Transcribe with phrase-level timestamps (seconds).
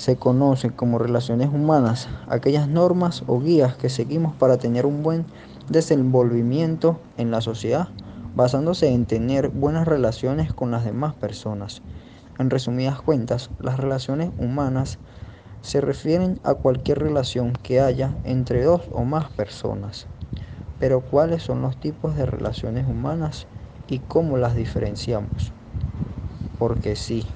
[0.00, 5.26] se conocen como relaciones humanas aquellas normas o guías que seguimos para tener un buen
[5.68, 7.88] desenvolvimiento en la sociedad,
[8.34, 11.82] basándose en tener buenas relaciones con las demás personas.
[12.38, 14.98] En resumidas cuentas, las relaciones humanas
[15.60, 20.06] se refieren a cualquier relación que haya entre dos o más personas.
[20.78, 23.48] Pero ¿cuáles son los tipos de relaciones humanas
[23.86, 25.52] y cómo las diferenciamos?
[26.56, 27.26] Porque sí,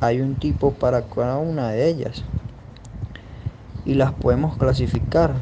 [0.00, 2.24] hay un tipo para cada una de ellas
[3.84, 5.34] y las podemos clasificar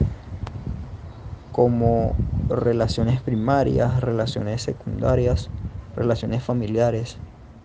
[1.52, 2.16] como
[2.48, 5.50] relaciones primarias, relaciones secundarias,
[5.94, 7.18] relaciones familiares,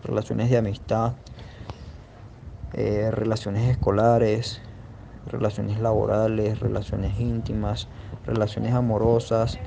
[0.03, 1.13] relaciones de amistad,
[2.73, 4.61] eh, relaciones escolares,
[5.25, 7.87] relaciones laborales, relaciones íntimas,
[8.25, 9.57] relaciones amorosas,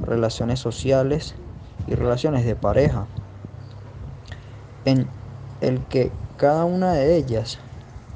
[0.00, 1.36] relaciones sociales
[1.86, 3.08] y relaciones de pareja.
[4.84, 5.08] En
[5.60, 7.58] el que cada una de ellas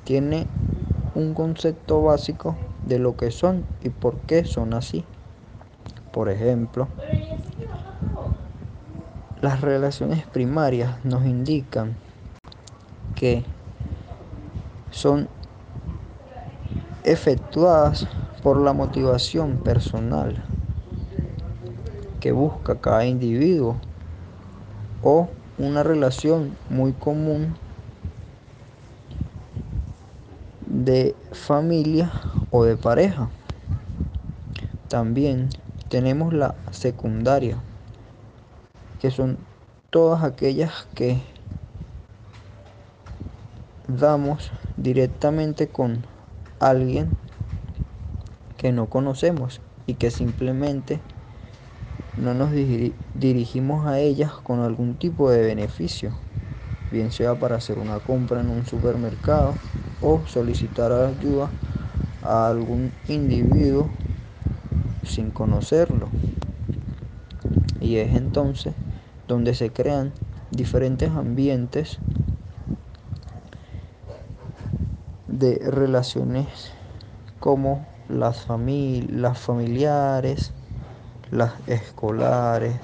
[0.04, 0.46] tiene
[1.14, 5.06] un concepto básico de lo que son y por qué son así.
[6.12, 6.88] Por ejemplo,
[9.40, 11.96] las relaciones primarias nos indican
[13.14, 13.44] que
[14.90, 15.28] son
[17.04, 18.06] efectuadas
[18.42, 20.42] por la motivación personal
[22.20, 23.80] que busca cada individuo
[25.02, 27.58] o una relación muy común
[30.70, 32.12] de familia
[32.50, 33.28] o de pareja.
[34.88, 35.50] También
[35.88, 37.58] tenemos la secundaria,
[39.00, 39.36] que son
[39.90, 41.20] todas aquellas que
[43.88, 46.06] damos directamente con
[46.60, 47.12] alguien
[48.56, 51.00] que no conocemos y que simplemente
[52.16, 56.14] no nos dirigimos a ellas con algún tipo de beneficio,
[56.90, 59.56] bien sea para hacer una compra en un supermercado
[60.00, 61.50] o solicitar ayuda
[62.22, 63.90] a algún individuo
[65.02, 66.08] sin conocerlo.
[67.80, 68.74] Y es entonces
[69.26, 70.12] donde se crean
[70.50, 71.98] diferentes ambientes
[75.28, 76.72] de relaciones
[77.38, 80.52] como las, las familiares,
[81.30, 82.74] las escolares,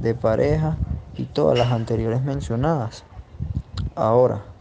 [0.00, 0.78] de pareja
[1.16, 3.04] y todas las anteriores mencionadas.
[3.94, 4.51] Ahora,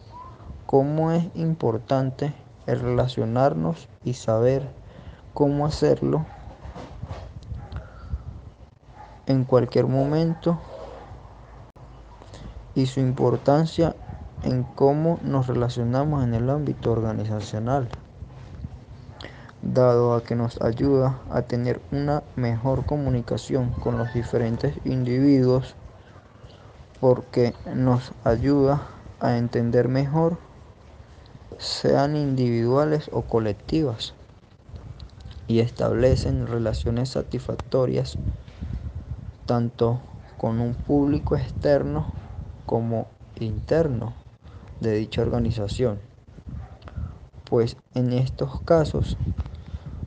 [0.72, 2.34] cómo es importante
[2.66, 4.70] el relacionarnos y saber
[5.34, 6.26] cómo hacerlo
[9.26, 10.58] en cualquier momento
[12.74, 13.98] y su importancia
[14.44, 17.90] en cómo nos relacionamos en el ámbito organizacional,
[19.62, 25.76] dado a que nos ayuda a tener una mejor comunicación con los diferentes individuos
[27.02, 28.84] porque nos ayuda
[29.20, 30.38] a entender mejor
[31.62, 34.16] sean individuales o colectivas,
[35.48, 38.18] y establecen relaciones satisfactorias
[39.46, 40.00] tanto
[40.38, 42.08] con un público externo
[42.66, 43.06] como
[43.40, 44.14] interno
[44.80, 46.00] de dicha organización,
[47.48, 49.18] pues en estos casos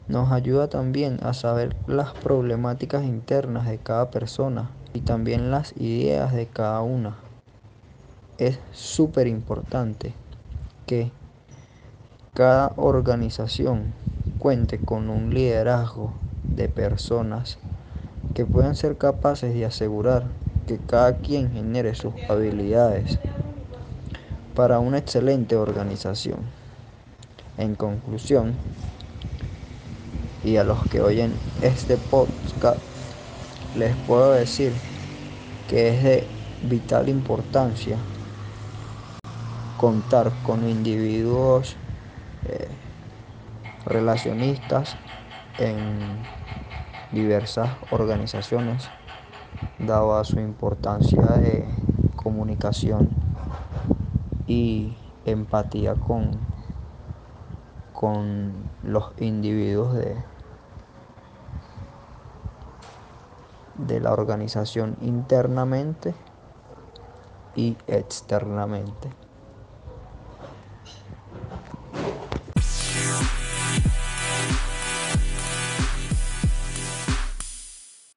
[0.08, 6.32] nos ayuda también a saber las problemáticas internas de cada persona y también las ideas
[6.32, 7.16] de cada una.
[8.38, 10.14] Es súper importante
[10.86, 11.12] que
[12.34, 13.94] cada organización
[14.40, 16.12] cuente con un liderazgo
[16.42, 17.58] de personas
[18.34, 20.24] que puedan ser capaces de asegurar
[20.66, 23.20] que cada quien genere sus habilidades
[24.56, 26.38] para una excelente organización.
[27.56, 28.54] En conclusión,
[30.42, 32.80] y a los que oyen este podcast,
[33.76, 34.72] les puedo decir
[35.68, 36.26] que es de
[36.68, 37.96] vital importancia
[39.78, 41.76] contar con individuos
[42.44, 42.68] eh,
[43.86, 44.96] relacionistas
[45.56, 46.26] en
[47.10, 48.90] diversas organizaciones,
[49.78, 51.68] dado a su importancia de
[52.16, 53.12] comunicación
[54.46, 56.40] y empatía con,
[57.92, 60.16] con los individuos de,
[63.74, 66.14] de la organización internamente
[67.54, 69.23] y externamente.